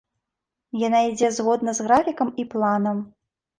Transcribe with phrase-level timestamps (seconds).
[0.83, 3.07] Яна ідзе згодна з графікам і планам.